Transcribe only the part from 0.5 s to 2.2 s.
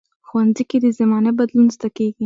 کې د زمانه بدلون زده کېږي